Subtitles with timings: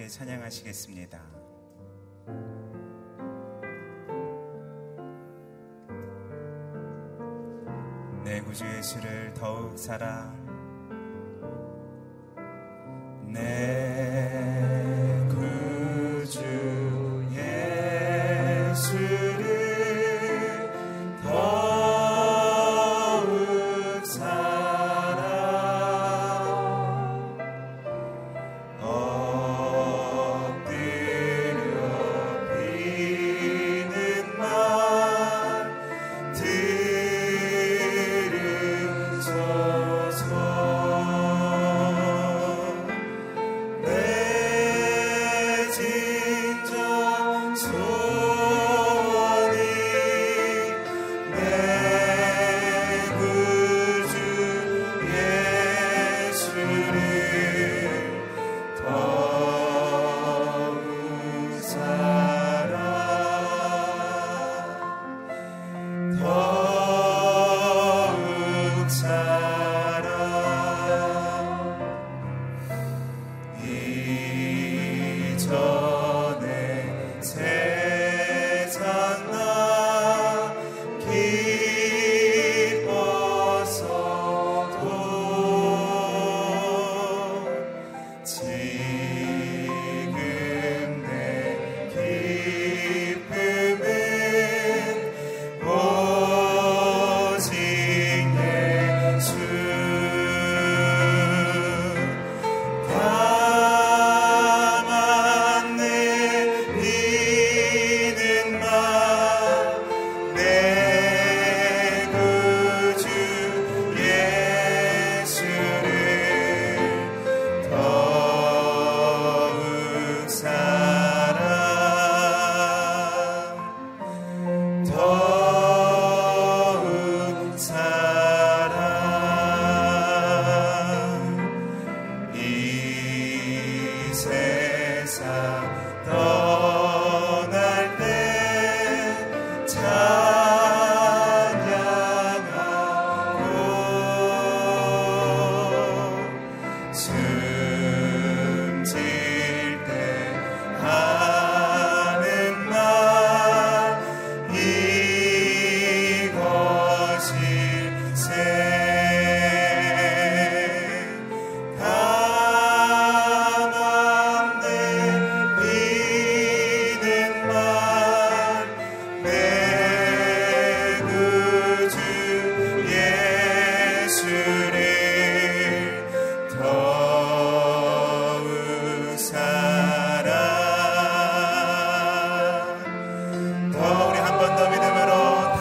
[0.00, 1.20] 함께 찬양하시겠습니다.
[8.24, 10.40] 내 구주 예수를 더욱 사랑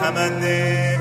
[0.10, 0.99] Amane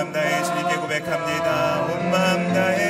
[0.00, 0.40] 주만
[2.10, 2.89] 섬기리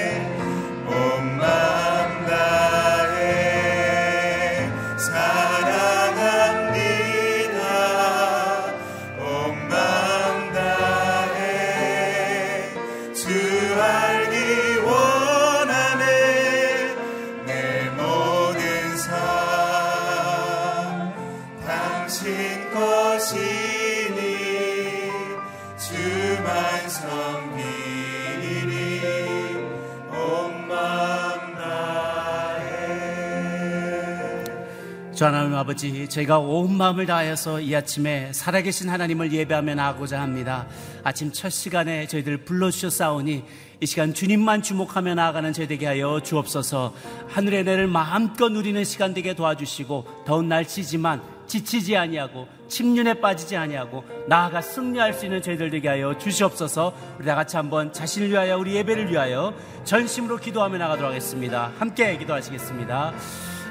[35.21, 40.67] 주 하나님 아버지, 저희가 온 마음을 다하여서 이 아침에 살아계신 하나님을 예배하며 나가고자 합니다.
[41.05, 43.45] 아침 첫 시간에 저희들 불러주셨사오니
[43.81, 46.95] 이 시간 주님만 주목하며 나아가는 저희 되게 하여 주옵소서.
[47.29, 54.63] 하늘의 내를 마음껏 누리는 시간 되게 도와주시고 더운 날씨지만 지치지 아니하고 침륜에 빠지지 아니하고 나아가
[54.63, 56.95] 승리할 수 있는 저희들 되게 하여 주시옵소서.
[57.19, 59.53] 우리 다 같이 한번 자신을 위하여 우리 예배를 위하여
[59.85, 61.73] 전심으로 기도하며 나가도록 하겠습니다.
[61.79, 63.13] 함께 기도하시겠습니다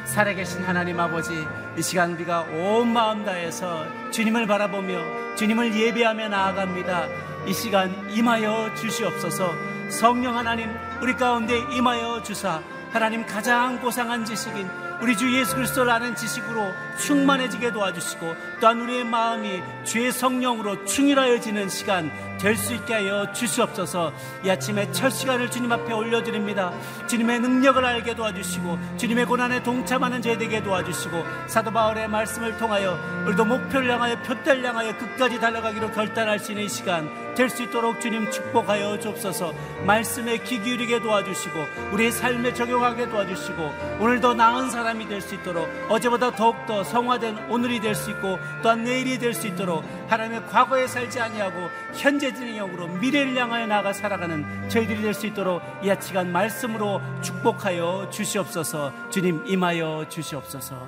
[0.09, 1.47] 살아계신 하나님 아버지
[1.77, 7.07] 이 시간 우리가 온 마음 다해서 주님을 바라보며 주님을 예배하며 나아갑니다.
[7.45, 9.53] 이 시간 임하여 주시옵소서.
[9.89, 10.69] 성령 하나님
[11.01, 12.61] 우리 가운데 임하여 주사
[12.91, 14.67] 하나님 가장 고상한 지식인
[15.01, 22.11] 우리 주 예수 그리스도를 아는 지식으로 충만해지게 도와주시고 또한 우리의 마음이 주의 성령으로 충일하여지는 시간
[22.39, 24.11] 될 수 있게 하여 주시옵소서.
[24.43, 26.71] 이 아침에 첫 시간을 주님 앞에 올려드립니다.
[27.07, 32.97] 주님의 능력을 알게 도와주시고 주님의 고난에 동참하는 저희에게 도와주시고 사도 바울의 말씀을 통하여
[33.27, 38.01] 우리도 목표를 향하여 표대를 향하여 끝까지 달려가기로 결단할 수 있는 이 시간 될 수 있도록
[38.01, 39.53] 주님 축복하여 주옵소서.
[39.85, 41.53] 말씀에 귀 기울이게 도와주시고
[41.93, 47.95] 우리의 삶에 적용하게 도와주시고 오늘도 나은 사람이 될 수 있도록 어제보다 더욱더 성화된 오늘이 될
[47.95, 53.67] 수 있고 또한 내일이 될 수 있도록 하나님의 과거에 살지 아니하고 현재 진행형으로 미래를 향하여
[53.67, 59.09] 나아가 살아가는 저희들이 될 수 있도록 이 아치간 말씀으로 축복하여 주시옵소서.
[59.09, 60.87] 주님 임하여 주시옵소서.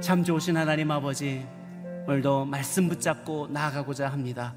[0.00, 1.46] 참 좋으신 하나님 아버지
[2.06, 4.54] 오늘도 말씀 붙잡고 나아가고자 합니다.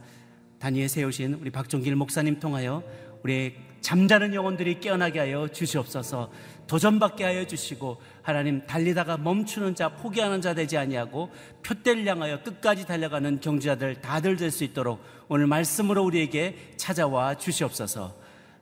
[0.60, 2.84] 단위에 세우신 우리 박종길 목사님 통하여
[3.24, 6.32] 우리 잠자는 영혼들이 깨어나게 하여 주시옵소서.
[6.68, 11.32] 도전받게 하여 주시고 하나님 달리다가 멈추는 자 포기하는 자 되지 아니하고
[11.64, 18.16] 표대를 향하여 끝까지 달려가는 경주자들 다들 될 수 있도록 오늘 말씀으로 우리에게 찾아와 주시옵소서.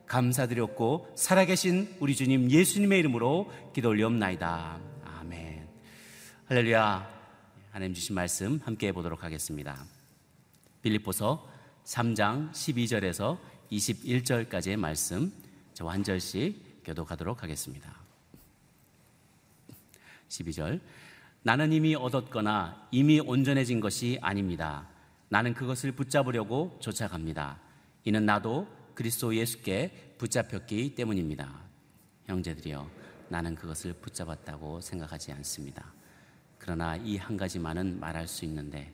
[0.06, 4.80] 감사드렸고 살아계신 우리 주님 예수님의 이름으로 기도 올리옵나이다.
[5.04, 5.68] 아멘.
[6.46, 7.08] 할렐루야.
[7.70, 9.84] 하나님 주신 말씀 함께 해보도록 하겠습니다.
[10.82, 11.46] 빌립보서
[11.84, 13.38] 3장 12절에서
[13.72, 15.32] 21절까지의 말씀
[15.74, 17.94] 저와 한 절씩 교독하도록 하겠습니다.
[20.28, 20.80] 12절
[21.42, 24.88] 나는 이미 얻었거나 이미 온전해진 것이 아닙니다.
[25.28, 27.58] 나는 그것을 붙잡으려고 쫓아갑니다.
[28.04, 31.60] 이는 나도 그리스도 예수께 붙잡혔기 때문입니다.
[32.26, 32.90] 형제들이여
[33.28, 35.92] 나는 그것을 붙잡았다고 생각하지 않습니다.
[36.58, 38.92] 그러나 이 한 가지만은 말할 수 있는데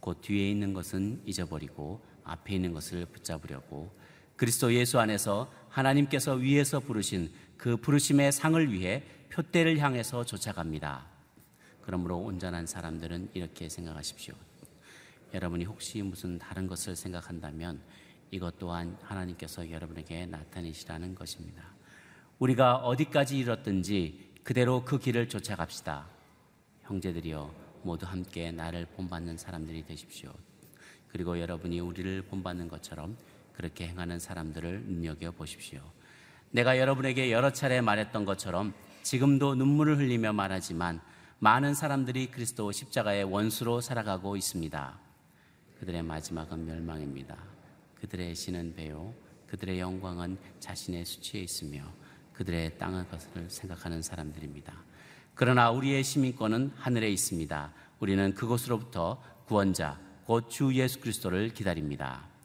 [0.00, 3.90] 곧 뒤에 있는 것은 잊어버리고 앞에 있는 것을 붙잡으려고
[4.38, 11.06] 그리스도 예수 안에서 하나님께서 위에서 부르신 그 부르심의 상을 위해 표대를 향해서 쫓아갑니다.
[11.82, 14.34] 그러므로 온전한 사람들은 이렇게 생각하십시오.
[15.34, 17.80] 여러분이 혹시 무슨 다른 것을 생각한다면
[18.30, 21.64] 이것 또한 하나님께서 여러분에게 나타내시라는 것입니다.
[22.38, 26.06] 우리가 어디까지 이뤘든지 그대로 그 길을 쫓아갑시다.
[26.84, 27.52] 형제들이여
[27.82, 30.32] 모두 함께 나를 본받는 사람들이 되십시오.
[31.08, 33.16] 그리고 여러분이 우리를 본받는 것처럼
[33.58, 35.80] 그렇게 행하는 사람들을 눈여겨 보십시오.
[36.52, 38.72] 내가 여러분에게 여러 차례 말했던 것처럼
[39.02, 41.00] 지금도 눈물을 흘리며 말하지만
[41.40, 45.00] 많은 사람들이 그리스도 십자가의 원수로 살아가고 있습니다.
[45.80, 47.36] 그들의 마지막은 멸망입니다.
[48.00, 49.12] 그들의 신은 배요.
[49.48, 51.82] 그들의 영광은 자신의 수치에 있으며
[52.34, 54.72] 그들의 땅의 것을 생각하는 사람들입니다.
[55.34, 57.72] 그러나 우리의 시민권은 하늘에 있습니다.
[57.98, 62.37] 우리는 그곳으로부터 구원자, 곧 주 예수 그리스도를 기다립니다.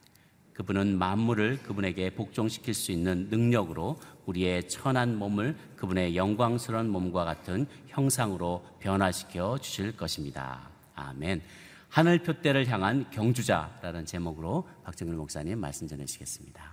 [0.53, 8.63] 그분은 만물을 그분에게 복종시킬 수 있는 능력으로 우리의 천한 몸을 그분의 영광스러운 몸과 같은 형상으로
[8.79, 10.69] 변화시켜 주실 것입니다.
[10.95, 11.41] 아멘.
[11.89, 16.72] 하늘 표대를 향한 경주자라는 제목으로 박정일 목사님 말씀 전해 주시겠습니다.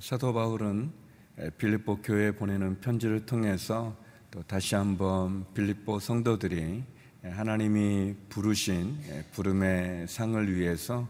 [0.00, 0.90] 사도 바울은
[1.58, 3.96] 빌립보 교회에 보내는 편지를 통해서
[4.30, 6.82] 또 다시 한번 빌립보 성도들이
[7.22, 8.98] 하나님이 부르신
[9.32, 11.08] 부름의 상을 위해서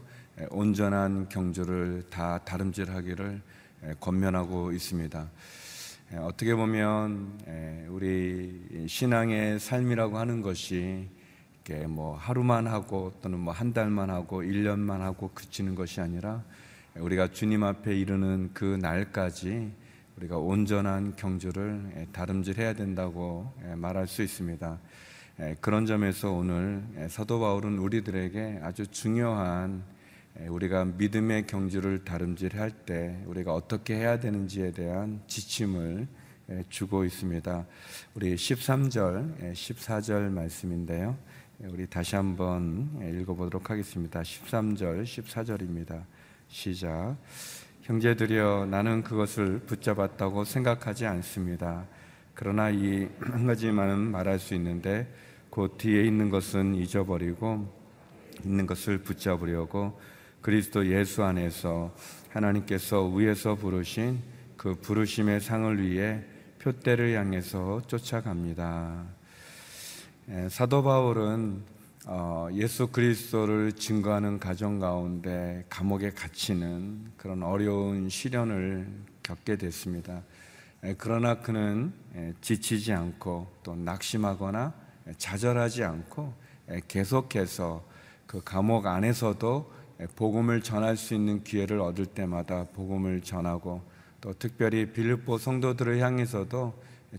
[0.51, 3.41] 온전한 경주를 다 다름질하기를
[3.99, 5.29] 권면하고 있습니다.
[6.19, 11.09] 어떻게 보면 우리 신앙의 삶이라고 하는 것이
[11.87, 16.43] 뭐 하루만 하고 또는 뭐 한 달만 하고 1년만 하고 그치는 것이 아니라
[16.99, 19.71] 우리가 주님 앞에 이르는 그 날까지
[20.17, 24.79] 우리가 온전한 경주를 다름질해야 된다고 말할 수 있습니다.
[25.61, 29.83] 그런 점에서 오늘 사도 바울은 우리들에게 아주 중요한
[30.47, 36.07] 우리가 믿음의 경주를 다름질할 때 우리가 어떻게 해야 되는지에 대한 지침을
[36.69, 37.65] 주고 있습니다.
[38.15, 41.17] 우리 13절, 14절 말씀인데요.
[41.59, 44.21] 우리 다시 한번 읽어보도록 하겠습니다.
[44.21, 46.03] 13절, 14절입니다.
[46.47, 47.17] 시작.
[47.83, 51.85] 형제들이여 나는 그것을 붙잡았다고 생각하지 않습니다.
[52.33, 55.11] 그러나 이 한 가지만은 말할 수 있는데
[55.49, 57.73] 곧 뒤에 있는 것은 잊어버리고
[58.43, 59.99] 있는 것을 붙잡으려고
[60.41, 61.93] 그리스도 예수 안에서
[62.29, 64.21] 하나님께서 위에서 부르신
[64.55, 66.23] 그 부르심의 상을 위해
[66.59, 69.05] 표대를 향해서 쫓아갑니다.
[70.49, 71.63] 사도 바울은
[72.09, 78.87] 어, 예수 그리스도를 증거하는 가정 가운데 감옥에 갇히는 그런 어려운 시련을
[79.23, 80.23] 겪게 됐습니다.
[80.97, 81.91] 그러나 그는
[82.39, 84.73] 지치지 않고 또 낙심하거나
[85.17, 86.33] 좌절하지 않고
[86.87, 87.83] 계속해서
[88.25, 89.69] 그 감옥 안에서도
[90.15, 93.81] 복음을 전할 수 있는 기회를 얻을 때마다 복음을 전하고
[94.21, 96.73] 또 특별히 빌립보 성도들을 향해서도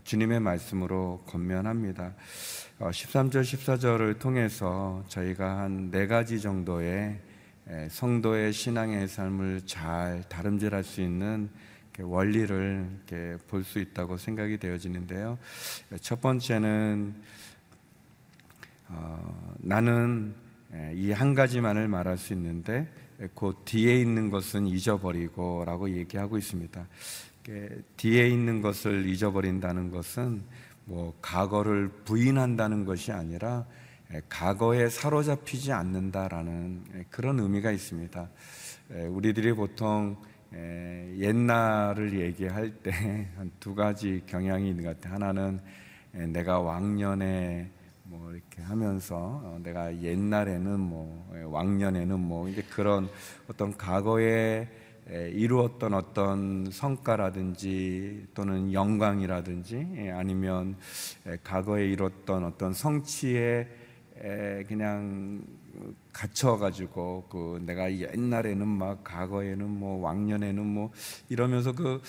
[0.05, 2.15] 주님의 말씀으로 건면합니다.
[2.81, 7.19] 13절, 어, 14절을 통해서 저희가 한 네 가지 정도의
[7.91, 11.51] 성도의 신앙의 삶을 잘 다름질할 수 있는
[12.01, 12.89] 원리를
[13.49, 15.39] 볼 수 있다고 생각이 되어지는데요.
[16.01, 17.15] 첫 번째는
[18.89, 20.35] 어, 나는
[20.95, 22.87] 이 한 가지만을 말할 수 있는데
[23.35, 26.87] 그 뒤에 있는 것은 잊어버리고라고 얘기하고 있습니다.
[27.97, 30.43] 뒤에 있는 것을 잊어버린다는 것은
[30.85, 33.67] 뭐 과거를 부인한다는 것이 아니라
[34.29, 38.29] 과거에 사로잡히지 않는다라는 그런 의미가 있습니다.
[39.11, 40.17] 우리들이 보통
[40.53, 42.91] 옛날을 얘기할 때
[43.37, 45.15] 한 두 가지 경향이 있는 것 같아요.
[45.15, 45.61] 하나는
[46.13, 47.71] 내가 왕년에
[48.05, 53.09] 뭐 이렇게 하면서 어, 내가 옛날에는 뭐 왕년에는 뭐 이제 그런
[53.49, 54.67] 어떤 과거에
[55.09, 60.77] 이루었던 어떤 성과라든지 또는 영광이라든지 아니면
[61.45, 63.69] 과거에 이뤘던 어떤 성취에
[64.67, 65.43] 그냥
[66.13, 70.91] 갇혀가지고 그 내가 옛날에는 막 과거에는 뭐 왕년에는 뭐
[71.29, 72.03] 이러면서 그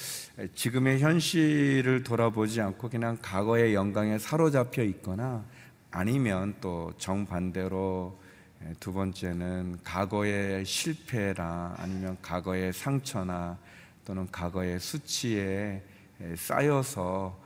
[0.56, 5.46] 지금의 현실을 돌아보지 않고 그냥 과거의 영광에 사로잡혀 있거나
[5.92, 8.20] 아니면 또 정반대로
[8.80, 13.58] 두 번째는 과거의 실패나 아니면 과거의 상처나
[14.06, 15.82] 또는 과거의 수치에
[16.36, 17.40] 쌓여서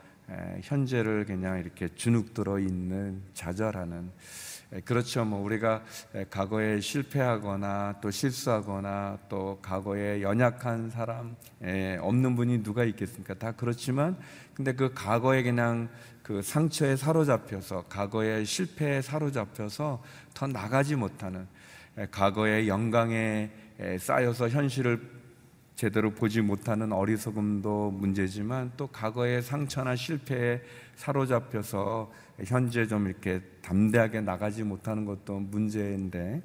[0.64, 4.10] 현재를 그냥 이렇게 주눅들어 있는 좌절하는
[4.86, 5.24] 그렇죠.
[5.24, 5.84] 뭐 우리가
[6.32, 11.36] 과거에 실패하거나 또 실수하거나 또 과거에 연약한 사람
[12.00, 13.36] 없는 분이 누가 있겠습니까?
[13.36, 14.18] 다 그렇지만
[14.56, 15.90] 근데 그 과거에 그냥
[16.24, 20.02] 그 상처에 사로잡혀서 과거의 실패에 사로잡혀서
[20.34, 21.46] 더 나가지 못하는
[22.12, 23.52] 과거의 영광에
[24.00, 25.22] 쌓여서 현실을
[25.76, 30.62] 제대로 보지 못하는 어리석음도 문제지만 또 과거의 상처나 실패에
[30.96, 32.12] 사로잡혀서
[32.46, 36.42] 현재 좀 이렇게 담대하게 나가지 못하는 것도 문제인데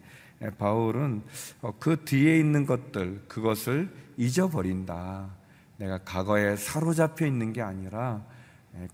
[0.59, 1.23] 바울은
[1.63, 5.31] 어, 그 뒤에 있는 것들 그것을 잊어버린다.
[5.77, 8.38] 내가 과거에 사로잡혀 있는 게 아니라 예,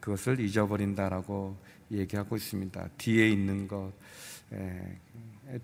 [0.00, 1.56] 그것을 잊어버린다라고
[1.90, 2.88] 얘기하고 있습니다.
[2.98, 3.92] 뒤에 있는 것.
[4.52, 4.98] 예,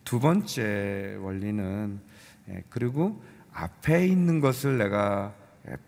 [0.05, 2.00] 두 번째 원리는
[2.49, 5.35] 예, 그리고 앞에 있는 것을 내가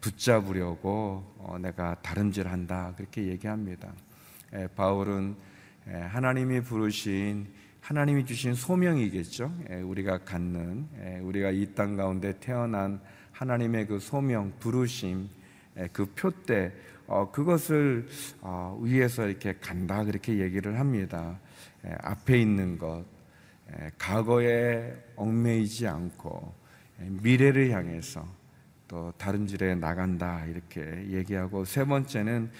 [0.01, 3.93] 붙잡으려고 어, 내가 다름질한다 그렇게 얘기합니다.
[4.77, 5.35] 바울은
[5.87, 7.47] 하나님이 부르신
[7.81, 9.51] 하나님이 주신 소명이겠죠.
[9.85, 10.87] 우리가 갖는
[11.23, 13.01] 우리가 이 땅 가운데 태어난
[13.33, 15.29] 하나님의 그 소명 부르심
[15.93, 16.73] 그 표대
[17.07, 18.07] 어, 그것을
[18.41, 21.39] 어, 위에서 이렇게 간다 그렇게 얘기를 합니다.
[21.85, 23.05] 에, 앞에 있는 것,
[23.71, 26.55] 에, 과거에 얽매이지 않고
[27.01, 28.27] 에, 미래를 향해서
[28.89, 32.51] 또 다른 길에 나간다 이렇게 얘기하고 세 번째는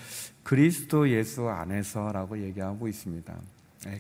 [0.43, 3.35] 그리스도 예수 안에서라고 얘기하고 있습니다.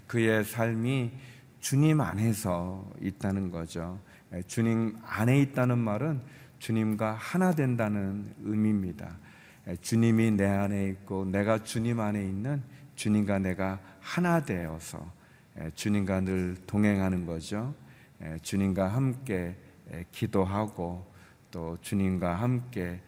[0.07, 1.13] 그의 삶이
[1.61, 4.01] 주님 안에서 있다는 거죠.
[4.47, 6.23] 주님 안에 있다는 말은
[6.59, 9.19] 주님과 하나 된다는 의미입니다.
[9.81, 12.63] 주님이 내 안에 있고 내가 주님 안에 있는
[12.97, 15.13] 주님과 내가 하나 되어서
[15.75, 17.75] 주님과 늘 동행하는 거죠.
[18.43, 19.57] 주님과 함께
[20.11, 21.07] 기도하고
[21.51, 23.01] 또 주님과 함께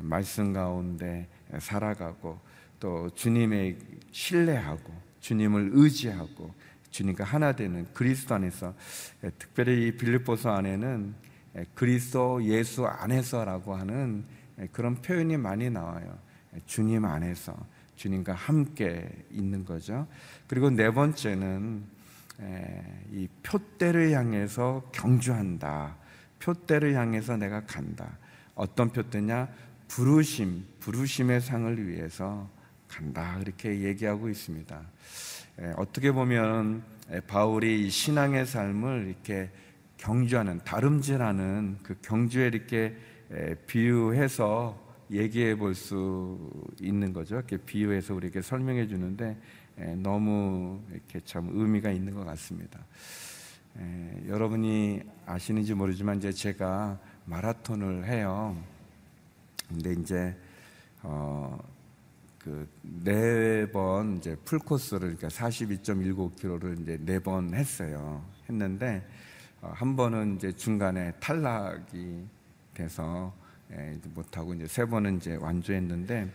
[0.00, 2.38] 말씀 가운데 살아가고
[2.80, 3.78] 또 주님의
[4.12, 6.54] 신뢰하고 주님을 의지하고
[6.90, 8.74] 주님과 하나 되는 그리스도 안에서
[9.38, 11.14] 특별히 이 빌립보서 안에는
[11.74, 14.37] 그리스도 예수 안에서라고 하는 예,
[14.72, 16.18] 그런 표현이 많이 나와요.
[16.54, 17.56] 예, 주님 안에서
[17.96, 20.06] 주님과 함께 있는 거죠.
[20.46, 21.84] 그리고 네 번째는
[22.40, 25.96] 예, 이 표대를 향해서 경주한다.
[26.38, 28.16] 표대를 향해서 내가 간다.
[28.54, 29.48] 어떤 표대냐?
[29.88, 32.48] 부르심, 부르심의 상을 위해서
[32.86, 34.80] 간다 이렇게 얘기하고 있습니다.
[35.76, 36.82] 어떻게 보면
[37.26, 39.50] 바울이 신앙의 삶을 이렇게
[39.96, 42.96] 경주하는 다름질하는 그 경주에 이렇게
[43.66, 44.78] 비유해서
[45.10, 46.38] 얘기해 볼 수
[46.80, 47.36] 있는 거죠.
[47.36, 49.36] 이렇게 비유해서 우리에게 설명해 주는데
[49.96, 52.80] 너무 이렇게 참 의미가 있는 것 같습니다.
[54.26, 58.56] 여러분이 아시는지 모르지만 이제 제가 마라톤을 해요.
[59.68, 60.36] 근데 이제
[61.02, 61.58] 어,
[62.38, 62.66] 그
[63.04, 68.24] 네 번 이제 풀 코스를 그러니까 42.19km를 이제 네 번 했어요.
[68.48, 69.06] 했는데
[69.60, 72.24] 어, 한 번은 이제 중간에 탈락이
[72.78, 73.34] 돼서
[73.72, 76.30] 예, 못하고 이제 세 번은 이제 완주했는데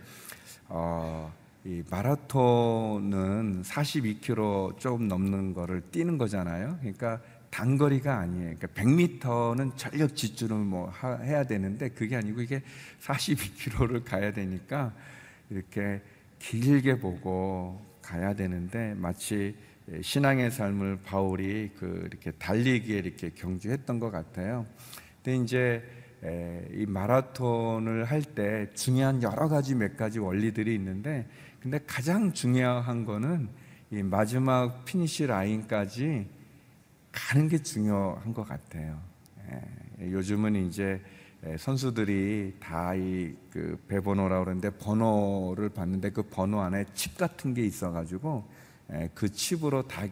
[0.67, 1.33] 어,
[1.63, 6.77] 이 마라톤은 42km 조금 넘는 거를 뛰는 거잖아요.
[6.81, 8.55] 그러니까 단거리가 아니에요.
[8.57, 12.61] 그러니까 100m는 전력 질주를 뭐 하, 해야 되는데 그게 아니고 이게
[13.01, 14.93] 42km를 가야 되니까
[15.49, 16.01] 이렇게
[16.39, 19.55] 길게 보고 가야 되는데 마치
[20.01, 24.65] 신앙의 삶을 바울이 그 이렇게 달리기에 이렇게 경주했던 것 같아요.
[25.23, 26.02] 근데 이제
[26.73, 31.27] 이 마라톤을 할 때 중요한 여러 가지 몇 가지 원리들이 있는데
[31.61, 33.49] 근데 가장 중요한 거는
[33.91, 36.27] 이 마지막 finish line까지
[37.11, 38.99] 가는 게 중요한 것 같아요.
[39.99, 41.01] 요즘은 이제
[41.57, 48.47] 선수들이 다 이 그 배번호라고 그러는데 번호를 봤는데 그 번호 안에 칩 같은 게 있어가지고
[49.13, 50.03] 그 칩으로 다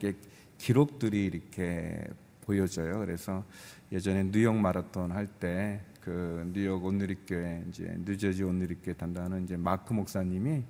[0.58, 2.04] 기록들이 이렇게
[2.42, 3.00] 보여져요.
[3.00, 3.44] 그래서
[3.92, 10.64] 예전에 뉴욕 마라톤 할 때 그 뉴욕 온누리교회 이제 뉴저지 온누리교회 담당하는 이제 마크 목사님이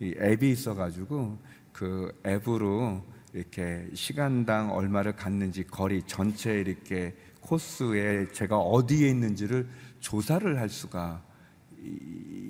[0.00, 1.38] 이 앱이 있어가지고
[1.72, 3.04] 그 앱으로
[3.34, 9.68] 이렇게 시간당 얼마를 갔는지 거리 전체 이렇게 코스에 제가 어디에 있는지를
[10.00, 11.22] 조사를 할 수가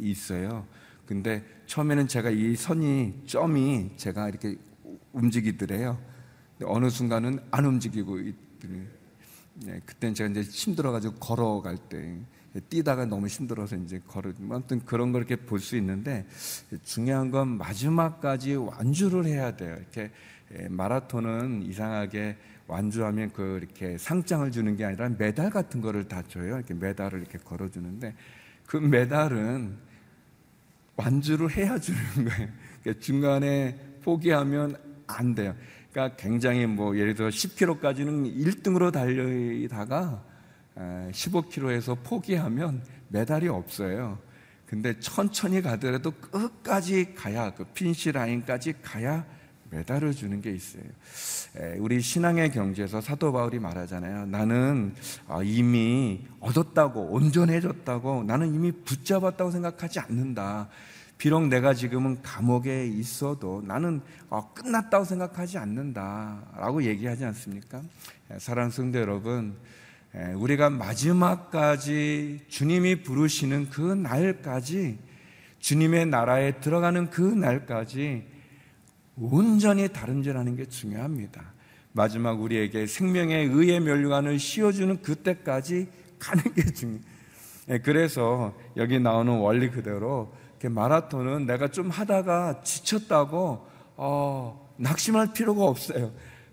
[0.00, 0.66] 있어요.
[1.06, 4.56] 근데 처음에는 제가 이 선이 점이 제가 이렇게
[5.12, 5.98] 움직이더래요.
[6.64, 8.86] 어느 순간은 안 움직이고 있더니
[9.64, 12.16] 네, 그때는 제가 이제 힘들어가지고 걸어갈 때
[12.68, 16.26] 뛰다가 너무 힘들어서 이제 걸어 아무튼 그런 걸 이렇게 볼 수 있는데
[16.84, 19.76] 중요한 건 마지막까지 완주를 해야 돼요.
[19.76, 20.10] 이렇게
[20.70, 26.56] 마라톤은 이상하게 완주하면 그 이렇게 상장을 주는 게 아니라 메달 같은 거를 다 줘요.
[26.56, 28.14] 이렇게 메달을 이렇게 걸어 주는데
[28.66, 29.76] 그 메달은
[30.96, 32.48] 완주를 해야 주는 거예요.
[32.82, 35.54] 그러니까 중간에 포기하면 안 돼요.
[35.98, 40.22] 그러니까 굉장히 뭐 예를 들어 10km까지는 1등으로 달리다가
[40.76, 44.16] 15km에서 포기하면 메달이 없어요.
[44.64, 49.26] 근데 천천히 가더라도 끝까지 가야 그 핀시 라인까지 가야
[49.70, 50.84] 메달을 주는 게 있어요.
[51.78, 54.26] 우리 신앙의 경제에서 사도 바울이 말하잖아요.
[54.26, 54.94] 나는
[55.26, 60.68] 아, 이미 얻었다고, 온전해졌다고, 나는 이미 붙잡았다고 생각하지 않는다.
[61.18, 64.00] 비록 내가 지금은 감옥에 있어도 나는
[64.30, 66.44] 어, 끝났다고 생각하지 않는다.
[66.56, 67.82] 라고 얘기하지 않습니까?
[68.38, 69.56] 사랑하는 성도 여러분,
[70.36, 74.98] 우리가 마지막까지 주님이 부르시는 그 날까지
[75.58, 78.24] 주님의 나라에 들어가는 그 날까지
[79.16, 81.52] 온전히 다름질하는 게 중요합니다.
[81.92, 85.88] 마지막 우리에게 생명의 의의 멸류관을 씌워주는 그때까지
[86.20, 87.02] 가는 게 중요해요.
[87.70, 90.32] 예, 그래서 여기 나오는 원리 그대로
[90.66, 93.66] 마라톤은 내가 좀 하다가 지쳤다고
[93.96, 96.12] 어, 낙심할 필요가 없어요.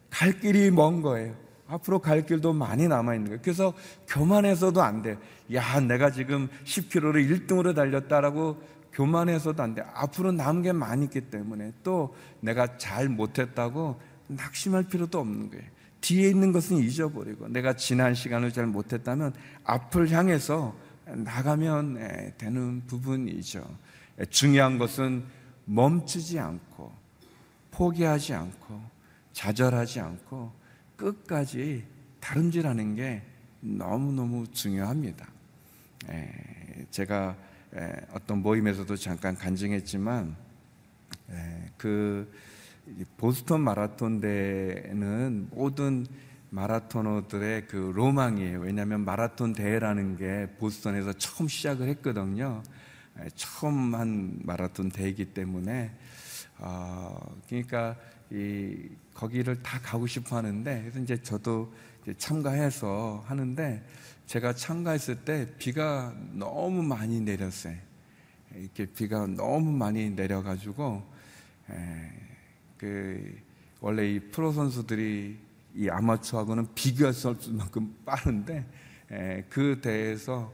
[0.10, 1.36] 갈 길이 먼 거예요.
[1.68, 3.42] 앞으로 갈 길도 많이 남아 있는 거예요.
[3.42, 3.74] 그래서
[4.08, 5.18] 교만해서도 안 돼요.
[5.54, 8.62] 야, 내가 지금 10km를 1등으로 달렸다라고
[8.94, 9.84] 교만해서도 안 돼.
[9.94, 15.64] 앞으로 남은 게 많이 있기 때문에 또 내가 잘 못했다고 낙심할 필요도 없는 거예요.
[16.02, 23.68] 뒤에 있는 것은 잊어버리고 내가 지난 시간을 잘 못했다면 앞을 향해서 나가면 되는 부분이죠.
[24.30, 25.24] 중요한 것은
[25.66, 26.92] 멈추지 않고
[27.72, 28.82] 포기하지 않고
[29.34, 30.52] 좌절하지 않고
[30.96, 31.86] 끝까지
[32.20, 33.22] 다름질하는 게
[33.60, 35.28] 너무너무 중요합니다.
[36.92, 37.36] 제가
[38.14, 40.36] 어떤 모임에서도 잠깐 간증했지만
[41.78, 42.32] 그
[43.18, 46.06] 보스턴 마라톤 대회는 모든
[46.52, 48.62] 마라토너들의 그 로망이에요.
[48.62, 52.64] 왜냐하면 마라톤 대회라는 게 보스턴에서 처음 시작을 했거든요.
[53.36, 55.92] 처음 한 마라톤 대회이기 때문에
[56.58, 57.96] 어, 그러니까
[58.32, 63.84] 이 거기를 다 가고 싶어 하는데 그래서 이제 저도 이제 참가해서 하는데
[64.26, 67.76] 제가 참가했을 때 비가 너무 많이 내렸어요.
[68.56, 71.04] 이렇게 비가 너무 많이 내려가지고
[71.70, 72.12] 에,
[72.78, 73.38] 그
[73.80, 75.38] 원래 이 프로 선수들이
[75.76, 78.66] 이 아마추어하고는 비교할 수 없을 만큼 빠른데
[79.12, 80.52] 에, 그 대회에서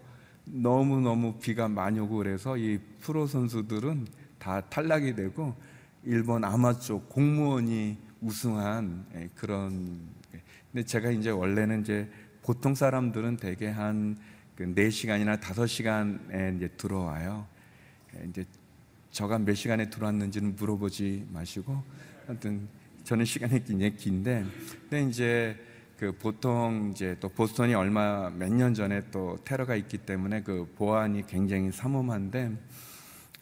[0.52, 5.56] 너무 너무 비가 많이 오고 그래서 이 프로 선수들은 다 탈락이 되고
[6.04, 10.00] 일본 아마추어 공무원이 우승한 예, 그런
[10.72, 12.10] 근데 제가 이제 원래는 이제
[12.42, 14.18] 보통 사람들은 대개 한
[14.58, 17.48] 4시간이나 그 5시간에 이제 들어와요.
[18.16, 18.46] 예, 이제
[19.12, 21.82] 저가 몇 시간에 들어왔는지는 물어보지 마시고
[22.28, 22.68] 하여튼
[23.04, 24.46] 저는 시간이 굉장히 긴데
[24.90, 25.58] 근데 이제
[26.02, 31.28] 그 보통 이제 또 보스턴이 얼마 몇 년 전에 또 테러가 있기 때문에 그 보안이
[31.28, 32.52] 굉장히 삼엄한데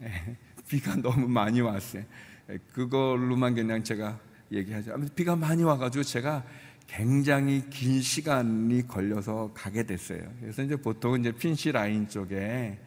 [0.02, 0.36] 예,
[0.68, 2.04] 비가 너무 많이 왔어요.
[2.50, 4.20] 예, 그걸로만 그냥 제가
[4.52, 4.94] 얘기하죠.
[5.16, 6.44] 비가 많이 와가지고 제가
[6.86, 10.20] 굉장히 긴 시간이 걸려서 가게 됐어요.
[10.40, 12.78] 그래서 이제 보통 이제 핀시 라인 쪽에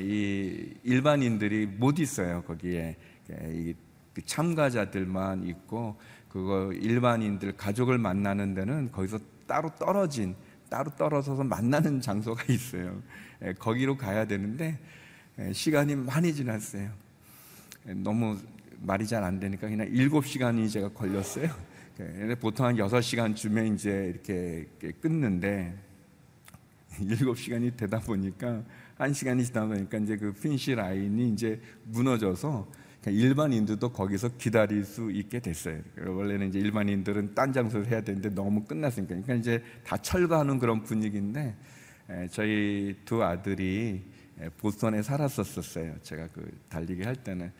[0.00, 2.42] 이 일반인들이 못 있어요.
[2.42, 2.96] 거기에
[3.30, 6.00] 이그 참가자들만 있고
[6.32, 10.34] 그거 일반인들 가족을 만나는 데는 거기서 따로 떨어진
[10.70, 13.02] 따로 떨어져서 만나는 장소가 있어요.
[13.58, 14.78] 거기로 가야 되는데
[15.52, 16.90] 시간이 많이 지났어요.
[17.96, 18.38] 너무
[18.80, 21.50] 말이 잘 안 되니까 그냥 일곱 시간이 제가 걸렸어요.
[22.40, 24.66] 보통 한 여섯 시간 주면 이제 이렇게
[25.02, 25.76] 끊는데
[27.00, 28.62] 일곱 시간이 되다 보니까
[28.96, 32.66] 한 시간이 지나 보니까 이제 그 핀시 라인이 이제 무너져서
[33.10, 35.80] 일반인들도 거기서 기다릴 수 있게 됐어요.
[35.98, 39.08] 원래는 이제 일반인들은 딴 장소에서 해야 되는데 너무 끝났으니까.
[39.08, 41.56] 그러니까 이제 다 철거하는 그런 분위기인데
[42.30, 44.04] 저희 두 아들이
[44.58, 45.96] 보스턴에 살았었어요.
[46.02, 47.50] 제가 그 달리기 할 때는.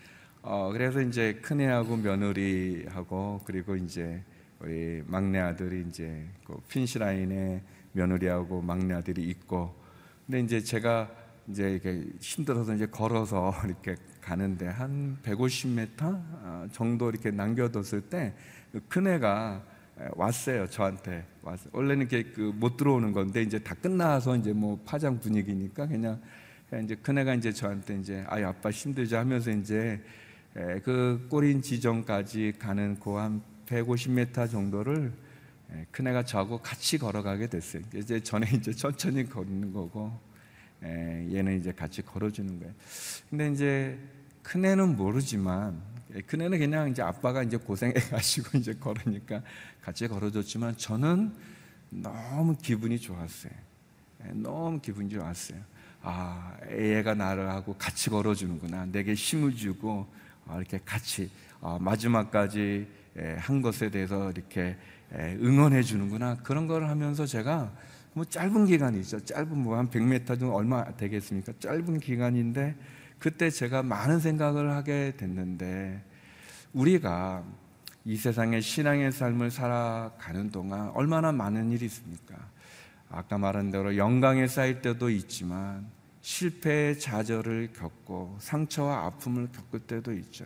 [0.43, 4.23] 어, 그래서 이제 큰애하고 며느리하고 그리고 이제
[4.59, 9.75] 우리 막내 아들이 이제 그 핀시라인에 며느리하고 막내 아들이 있고
[10.27, 11.11] 근데 이제 제가
[11.49, 19.63] 이제 이렇게 힘들어서 이제 걸어서 이렇게 가는데 한 150m 어, 정도 이렇게 남겨뒀을 때그 큰애가
[20.15, 21.69] 왔어요 저한테 왔어요.
[21.73, 26.21] 원래는 이렇게 그 못 들어오는 건데 이제 다 끝나서 이제 뭐 파장 분위기니까 그냥
[26.83, 30.01] 이제 큰 애가 이제 저한테 이제 아이 아빠 힘들지 하면서 이제
[30.85, 35.13] 그 꼬린 지점까지 가는 그 한 150m 정도를
[35.91, 37.83] 큰 애가 저하고 같이 걸어가게 됐어요.
[37.95, 40.13] 이제 전에 이제 천천히 걷는 거고
[40.83, 42.75] 얘는 이제 같이 걸어주는 거예요.
[43.31, 43.99] 근데 이제
[44.43, 45.81] 큰 애는 모르지만
[46.27, 49.43] 큰 애는 그냥 이제 아빠가 이제 고생해가지고 이제 걸으니까
[49.81, 51.33] 같이 걸어줬지만 저는
[51.91, 53.53] 너무 기분이 좋았어요.
[54.33, 55.59] 너무 기분이 좋았어요.
[56.03, 58.87] 아, 얘가 나를 하고 같이 걸어주는구나.
[58.87, 60.07] 내게 힘을 주고
[60.47, 62.89] 어, 이렇게 같이 어, 마지막까지
[63.39, 64.77] 한 것에 대해서 이렇게
[65.15, 67.71] 응원해 주는구나 그런 걸 하면서 제가
[68.15, 69.21] 뭐 짧은 기간이죠.
[69.21, 71.53] 짧은 뭐 한 100m 정도 얼마 되겠습니까?
[71.59, 72.77] 짧은 기간인데
[73.19, 76.03] 그때 제가 많은 생각을 하게 됐는데
[76.73, 77.45] 우리가
[78.05, 82.35] 이 세상의 신앙의 삶을 살아가는 동안 얼마나 많은 일이 있습니까?
[83.09, 85.87] 아까 말한 대로 영광에 쌓일 때도 있지만
[86.23, 90.45] 실패의 좌절을 겪고 상처와 아픔을 겪을 때도 있죠.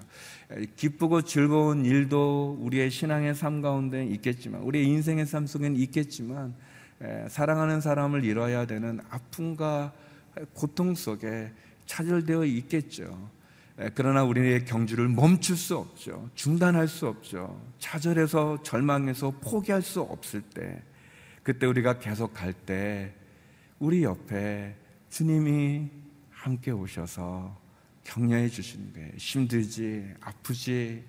[0.75, 6.55] 기쁘고 즐거운 일도 우리의 신앙의 삶 가운데 있겠지만, 우리의 인생의 삶 속에는 있겠지만,
[7.29, 9.93] 사랑하는 사람을 잃어야 되는 아픔과
[10.55, 11.53] 고통 속에
[11.87, 13.31] 차절되어 있겠죠.
[13.95, 16.31] 그러나 우리의 경주를 멈출 수 없죠.
[16.35, 17.61] 중단할 수 없죠.
[17.79, 20.83] 차절해서 절망해서 포기할 수 없을 때,
[21.43, 23.15] 그때 우리가 계속 갈 때,
[23.79, 24.75] 우리 옆에
[25.11, 25.91] 주님이
[26.31, 27.57] 함께 오셔서
[28.05, 29.11] 격려해 주시는 거예요.
[29.19, 31.05] 힘들지, 아프지,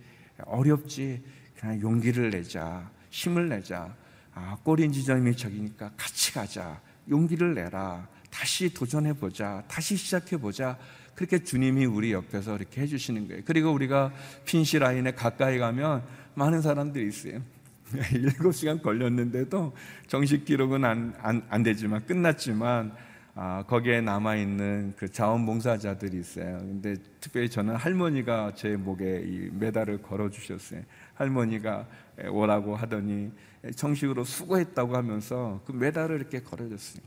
[0.45, 1.23] 어렵지,
[1.57, 3.95] 그냥 용기를 내자, 힘을 내자.
[4.39, 6.79] 아, 꼬린 지점이 저기니까 같이 가자.
[7.09, 8.07] 용기를 내라.
[8.29, 9.63] 다시 도전해 보자.
[9.67, 10.77] 다시 시작해 보자.
[11.15, 13.41] 그렇게 주님이 우리 옆에서 이렇게 해 주시는 거예요.
[13.45, 14.13] 그리고 우리가
[14.45, 16.03] 핀시 라인에 가까이 가면
[16.35, 17.41] 많은 사람들이 있어요.
[17.89, 19.73] 7시간 걸렸는데도
[20.05, 22.93] 정식 기록은 안, 안, 안 되지만 끝났지만
[23.33, 26.59] 아, 거기에 남아 있는 그 자원봉사자들이 있어요.
[26.59, 30.81] 근데 특별히 저는 할머니가 제 목에 이 메달을 걸어 주셨어요.
[31.15, 31.87] 할머니가
[32.29, 33.31] 오라고 하더니
[33.75, 37.03] 정식으로 수고했다고 하면서 그 메달을 이렇게 걸어 줬어요.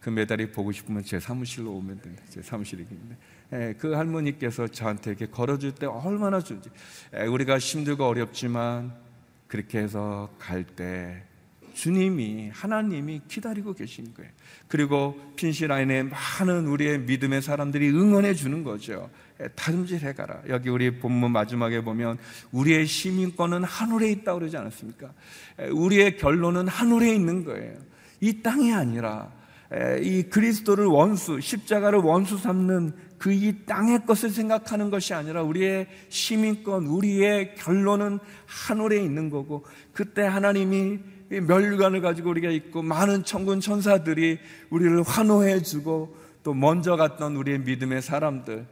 [0.00, 2.22] 그 메달이 보고 싶으면 제 사무실로 오면 됩니다.
[2.28, 6.70] 제 사무실이 있는데 그 할머니께서 저한테 이렇게 걸어줄 때 얼마나 좋지.
[7.28, 8.94] 우리가 힘들고 어렵지만
[9.48, 11.24] 그렇게 해서 갈 때
[11.74, 14.30] 주님이 하나님이 기다리고 계신 거예요.
[14.68, 19.10] 그리고 핀시라인에 많은 우리의 믿음의 사람들이 응원해 주는 거죠.
[19.56, 20.42] 다름질해 가라.
[20.48, 22.18] 여기 우리 본문 마지막에 보면
[22.52, 25.12] 우리의 시민권은 하늘에 있다고 그러지 않았습니까?
[25.72, 27.74] 우리의 결론은 하늘에 있는 거예요.
[28.20, 29.32] 이 땅이 아니라
[30.00, 36.86] 이 그리스도를 원수, 십자가를 원수 삼는 그 이 땅의 것을 생각하는 것이 아니라 우리의 시민권,
[36.86, 40.98] 우리의 결론은 하늘에 있는 거고 그때 하나님이
[41.40, 44.38] 멸관을 가지고 우리가 있고 많은 천군 천사들이
[44.70, 48.66] 우리를 환호해 주고 또 먼저 갔던 우리의 믿음의 사람들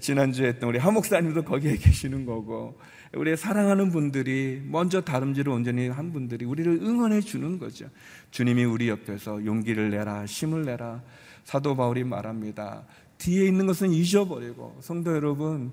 [0.00, 2.78] 지난주에 했던 우리 하목사님도 거기에 계시는 거고
[3.14, 7.88] 우리 사랑하는 분들이 먼저 다름질을 온전히 한 분들이 우리를 응원해 주는 거죠.
[8.30, 11.02] 주님이 우리 옆에서 용기를 내라, 힘을 내라.
[11.44, 12.84] 사도 바울이 말합니다.
[13.18, 15.72] 뒤에 있는 것은 잊어버리고 성도 여러분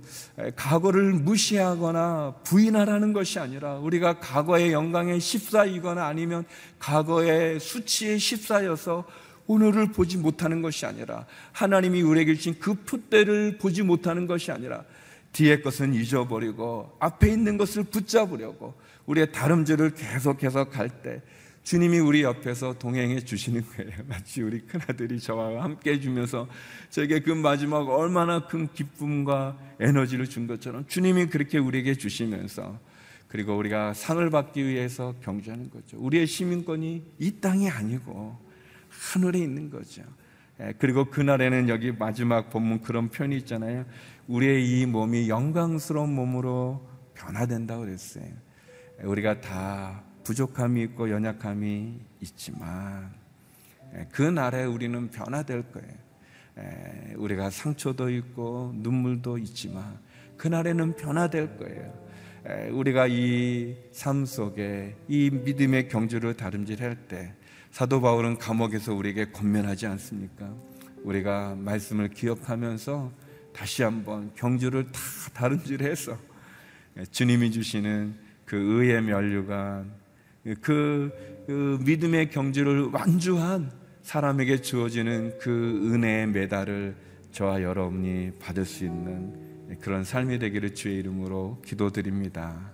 [0.56, 6.46] 과거를 무시하거나 부인하라는 것이 아니라 우리가 과거의 영광에 십사이거나 아니면
[6.80, 9.06] 과거의 수치에 십사여서
[9.46, 14.84] 오늘을 보지 못하는 것이 아니라 하나님이 우리에게 주신 그 표대를 보지 못하는 것이 아니라
[15.34, 18.76] 뒤에 것은 잊어버리고 앞에 있는 것을 붙잡으려고
[19.06, 21.22] 우리의 다름질을 계속해서 갈 때
[21.64, 23.92] 주님이 우리 옆에서 동행해 주시는 거예요.
[24.08, 26.48] 마치 우리 큰아들이 저와 함께 해주면서
[26.90, 32.80] 저에게 그 마지막 얼마나 큰 기쁨과 에너지를 준 것처럼 주님이 그렇게 우리에게 주시면서
[33.30, 35.98] 그리고 우리가 상을 받기 위해서 경주하는 거죠.
[36.00, 38.38] 우리의 시민권이 이 땅이 아니고
[38.90, 40.04] 하늘에 있는 거죠.
[40.60, 43.86] 예, 그리고 그날에는 여기 마지막 본문 그런 표현이 있잖아요.
[44.28, 48.26] 우리의 이 몸이 영광스러운 몸으로 변화된다고 그랬어요.
[49.02, 53.14] 예, 우리가 다 부족함이 있고 연약함이 있지만
[53.96, 56.04] 예, 그 날에 우리는 변화될 거예요.
[57.18, 59.98] 우리가 상처도 있고 눈물도 있지만
[60.38, 62.04] 그 날에는 변화될 거예요.
[62.72, 67.34] 우리가 이 삶 속에 이 믿음의 경주를 다름질할 때
[67.72, 70.54] 사도 바울은 감옥에서 우리에게 권면하지 않습니까?
[71.04, 73.12] 우리가 말씀을 기억하면서
[73.54, 75.00] 다시 한번 경주를 다
[75.34, 76.18] 다른질해서
[77.12, 79.92] 주님이 주시는 그 의의 면류관,
[80.62, 81.12] 그,
[81.48, 86.96] 그 믿음의 경주를 완주한 사람에게 주어지는 그 은혜의 메달을
[87.32, 92.72] 저와 여러분이 받을 수 있는 그런 삶이 되기를 주의 이름으로 기도드립니다.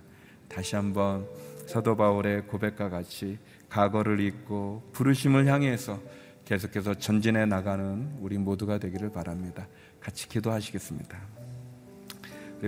[0.48, 1.26] 다시 한번
[1.66, 6.00] 사도 바울의 고백과 같이 과거를 잊고 부르심을 향해서
[6.44, 9.68] 계속해서 전진해 나가는 우리 모두가 되기를 바랍니다.
[10.00, 11.16] 같이 기도하시겠습니다.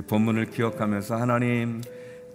[0.07, 1.83] 본문을 기억하면서 하나님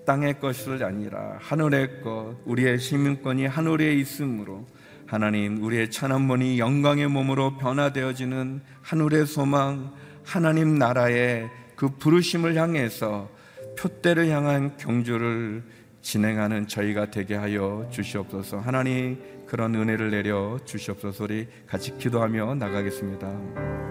[0.08, 4.65] 땅의 것이 아니라 하늘의 것, 우리의 시민권이 하늘에 있으므로
[5.06, 9.93] 하나님 우리의 천한문이 영광의 몸으로 변화되어지는 하늘의 소망,
[10.24, 13.30] 하나님 나라의 그 부르심을 향해서
[13.78, 15.62] 표대를 향한 경주를
[16.02, 18.60] 진행하는 저희가 되게 하여 주시옵소서.
[18.60, 21.26] 하나님 그런 은혜를 내려 주시옵소서.
[21.26, 23.87] 우리 같이 기도하며 나가겠습니다.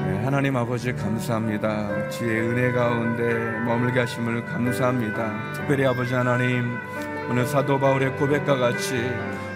[0.00, 2.08] 네, 하나님 아버지 감사합니다.
[2.08, 3.24] 주의 은혜 가운데
[3.64, 5.52] 머물게 하심을 감사합니다.
[5.54, 6.78] 특별히 아버지 하나님
[7.28, 8.94] 오늘 사도 바울의 고백과 같이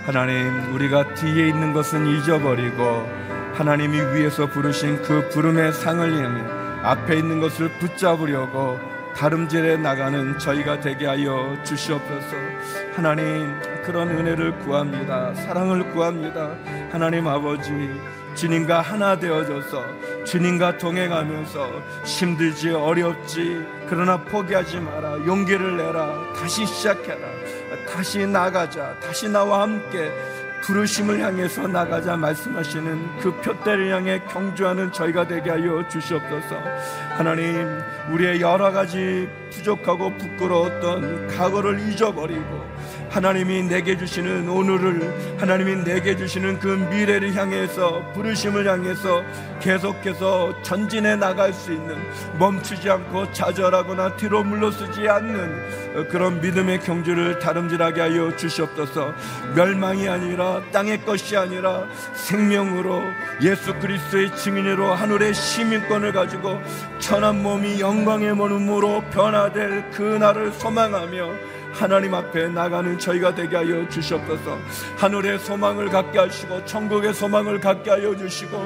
[0.04, 3.08] 하나님 우리가 뒤에 있는 것은 잊어버리고
[3.54, 6.42] 하나님이 위에서 부르신 그 부름의 상을 향해
[6.82, 8.78] 앞에 있는 것을 붙잡으려고
[9.14, 12.36] 다름질에 나가는 저희가 되게 하여 주시옵소서.
[12.94, 15.34] 하나님 그런 은혜를 구합니다.
[15.34, 16.50] 사랑을 구합니다.
[16.90, 17.70] 하나님 아버지
[18.34, 19.84] 주님과 하나 되어져서
[20.24, 25.18] 주님과 동행하면서 힘들지 어렵지 그러나 포기하지 마라.
[25.26, 26.32] 용기를 내라.
[26.34, 27.18] 다시 시작해라.
[27.92, 28.98] 다시 나가자.
[29.00, 30.10] 다시 나와 함께
[30.62, 36.56] 부르심을 향해서 나가자 말씀하시는 그 표대를 향해 경주하는 저희가 되게 하여 주시옵소서.
[37.16, 37.66] 하나님,
[38.12, 42.71] 우리의 여러 가지 부족하고 부끄러웠던 과거를 잊어버리고
[43.12, 49.22] 하나님이 내게 주시는 오늘을 하나님이 내게 주시는 그 미래를 향해서 부르심을 향해서
[49.60, 51.94] 계속해서 전진해 나갈 수 있는
[52.38, 59.12] 멈추지 않고 좌절하거나 뒤로 물러서지 않는 그런 믿음의 경주를 다름질하게 하여 주시옵소서.
[59.54, 63.02] 멸망이 아니라 땅의 것이 아니라 생명으로
[63.42, 66.58] 예수 그리스도의 증인으로 하늘의 시민권을 가지고
[66.98, 74.58] 천한 몸이 영광의 몸으로 변화될 그 날을 소망하며 하나님 앞에 나가는 저희가 되게 하여 주시옵소서.
[74.98, 78.58] 하늘의 소망을 갖게 하시고 천국의 소망을 갖게 하여 주시고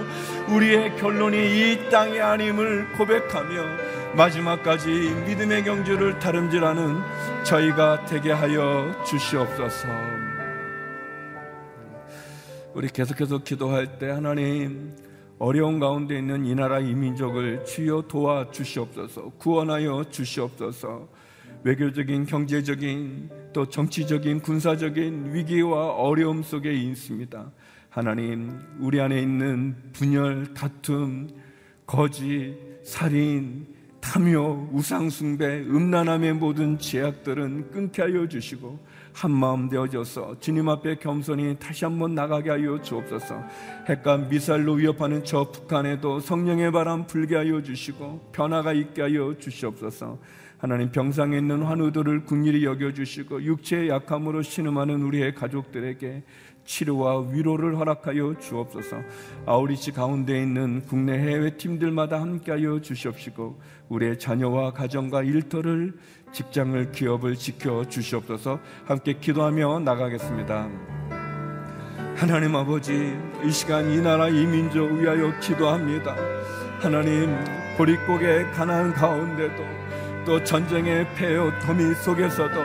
[0.49, 4.89] 우리의 결론이 이 땅이 아님을 고백하며 마지막까지
[5.27, 6.97] 믿음의 경주를 다름질하는
[7.45, 9.89] 저희가 되게 하여 주시옵소서.
[12.75, 14.95] 우리 계속해서 기도할 때 하나님
[15.39, 19.33] 어려운 가운데 있는 이 나라 이민족을 주여 도와 주시옵소서.
[19.39, 21.09] 구원하여 주시옵소서.
[21.67, 27.51] 외교적인, 경제적인, 또 정치적인, 군사적인 위기와 어려움 속에 있습니다.
[27.91, 31.29] 하나님, 우리 안에 있는 분열, 다툼,
[31.85, 33.67] 거짓, 살인,
[34.01, 38.79] 탐욕, 우상숭배, 음란함의 모든 제약들은 끊게 하여 주시고
[39.13, 43.43] 한마음 되어져서 주님 앞에 겸손히 다시 한번 나가게 하여 주옵소서.
[43.89, 50.17] 핵과 미사일로 위협하는 저 북한에도 성령의 바람 불게 하여 주시고 변화가 있게 하여 주시옵소서.
[50.67, 56.25] 하나님 병상에 있는 환우들을 국률이 여겨주시고 육체의 약함으로 신음하는 우리의 가족들에게
[56.65, 58.97] 치료와 위로를 허락하여 주옵소서.
[59.47, 65.95] 아우리치 가운데 있는 국내 해외 팀들마다 함께하여 주시옵시고 우리의 자녀와 가정과 일터를
[66.33, 68.59] 직장을 기업을 지켜 주시옵소서.
[68.87, 70.69] 함께 기도하며 나가겠습니다.
[72.17, 76.17] 하나님 아버지 이 시간 이 나라 이 민족 위하여 기도합니다.
[76.81, 77.33] 하나님
[77.77, 79.86] 보릿고개 가난 가운데도
[80.27, 82.61] 또 전쟁의 폐허 더미 속에서도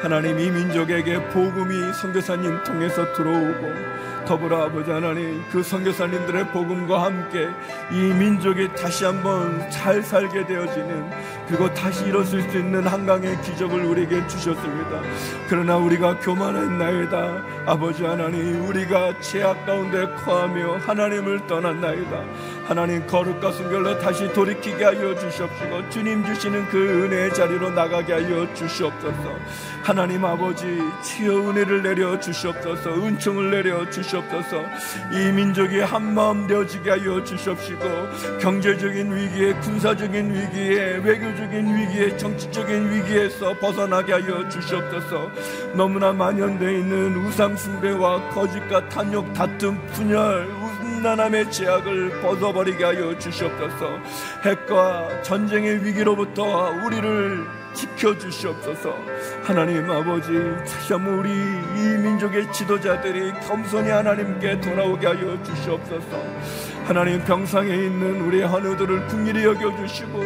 [0.00, 7.48] 하나님 이 민족에게 복음이 선교사님 통해서 들어오고 더불어 아버지 하나님 그 선교사님들의 복음과 함께
[7.90, 11.10] 이 민족이 다시 한번 잘 살게 되어지는
[11.48, 15.00] 그리고 다시 일어설 수 있는 한강의 기적을 우리에게 주셨습니다.
[15.48, 17.42] 그러나 우리가 교만했나이다.
[17.66, 22.24] 아버지 하나님 우리가 죄악 가운데 거하며 하나님을 떠났나이다.
[22.66, 29.36] 하나님 거룩과 순결로 다시 돌이키게 하여 주시옵시고 주님 주시는 그 은혜의 자리로 나가게 하여 주시옵소서.
[29.82, 32.94] 하나님 아버지 치여 은혜를 내려 주시옵소서.
[32.94, 34.21] 은총을 내려 주시옵소서.
[35.12, 43.58] 이 민족이 한 마음 되어지게 하여 주시옵시고 경제적인 위기에 군사적인 위기에 외교적인 위기에 정치적인 위기에서
[43.58, 45.30] 벗어나게 하여 주시옵소서.
[45.74, 50.46] 너무나 만연되어 있는 우상 숭배와 거짓과 탐욕 다툼 분열
[51.02, 53.98] 음란함의 제약을 벗어버리게 하여 주시옵소서
[54.44, 58.94] 핵과 전쟁의 위기로부터 우리를 지켜주시옵소서.
[59.42, 60.32] 하나님 아버지
[60.66, 66.22] 다시 한번 우리 이 민족의 지도자들이 겸손히 하나님께 돌아오게 하여 주시옵소서.
[66.84, 70.20] 하나님 병상에 있는 우리 한우들을 궁일히 여겨주시고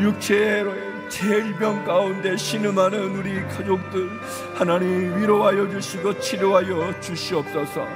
[0.00, 4.08] 육체의 제일병 가운데 신음하는 우리 가족들
[4.54, 7.86] 하나님 위로하여 주시고 치료하여 주시옵소서.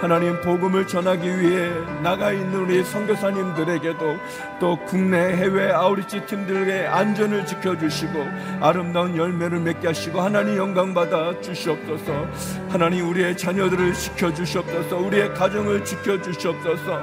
[0.00, 1.70] 하나님 복음을 전하기 위해
[2.02, 4.16] 나가 있는 우리 선교사님들에게도
[4.60, 8.24] 또 국내 해외 아우리치 팀들의 안전을 지켜주시고
[8.60, 12.26] 아름다운 열매를 맺게 하시고 하나님 영광 받아 주시옵소서.
[12.68, 14.96] 하나님 우리의 자녀들을 지켜주시옵소서.
[14.98, 17.00] 우리의 가정을 지켜주시옵소서.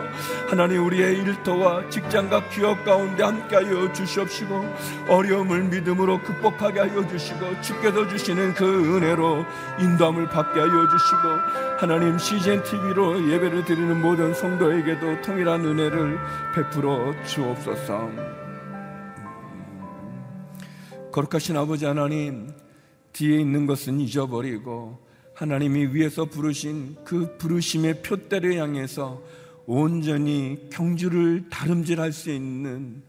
[0.47, 4.75] 하나님 우리의 일터와 직장과 기업 가운데 함께하여 주시옵시고
[5.08, 8.65] 어려움을 믿음으로 극복하게 하여 주시고 주께서 주시는 그
[8.96, 9.46] 은혜로
[9.80, 11.20] 인도함을 받게 하여 주시고
[11.80, 16.20] 하나님 CGN TV로 예배를 드리는 모든 성도에게도 통일한 은혜를
[16.56, 18.10] 베풀어 주옵소서.
[21.12, 22.52] 거룩하신 아버지 하나님
[23.13, 25.00] 뒤에 있는 것은 잊어버리고
[25.34, 29.22] 하나님이 위에서 부르신 그 부르심의 표대를 향해서
[29.65, 33.02] 온전히 경주를 다름질할 수 있는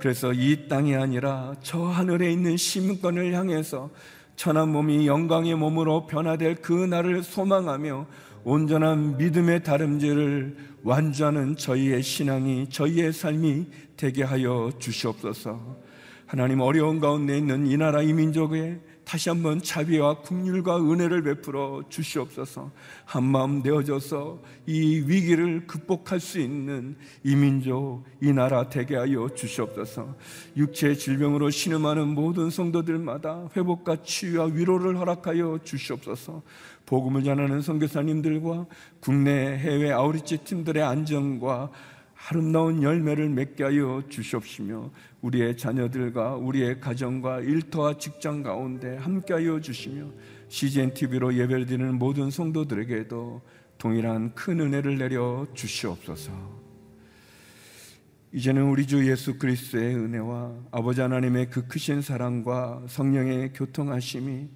[0.00, 3.90] 그래서 이 땅이 아니라 저 하늘에 있는 시민권을 향해서
[4.34, 8.06] 천한 몸이 영광의 몸으로 변화될 그 날을 소망하며
[8.42, 13.66] 온전한 믿음의 다름질을 완주하는 저희의 신앙이 저희의 삶이
[13.98, 15.76] 되게 하여 주시옵소서.
[16.24, 22.70] 하나님 어려운 가운데 있는 이 나라 이 민족에 다시 한번 자비와 국률과 은혜를 베풀어 주시옵소서.
[23.04, 30.14] 한 마음 되어져서 이 위기를 극복할 수 있는 이 민족, 이 나라 되게 하여 주시옵소서.
[30.56, 36.42] 육체 질병으로 신음하는 모든 성도들마다 회복과 치유와 위로를 허락하여 주시옵소서.
[36.86, 38.66] 복음을 전하는 선교사님들과
[39.00, 41.72] 국내 해외 아우리치 팀들의 안정과
[42.28, 44.90] 아름다운 열매를 맺게 하여 주시옵시며
[45.22, 50.10] 우리의 자녀들과 우리의 가정과 일터와 직장 가운데 함께 하여 주시며
[50.48, 53.40] CGN TV로 예배를 드리는 모든 성도들에게도
[53.78, 56.60] 동일한 큰 은혜를 내려 주시옵소서.
[58.32, 64.48] 이제는 우리 주 예수 그리스도의 은혜와 아버지 하나님의 그 크신 사랑과 성령의 교통하심이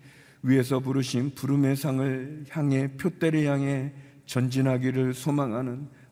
[0.43, 3.93] 위에서 부르신 부름의 상을 향해 표대를 향해
[4.27, 5.89] 전진하기를 소망하는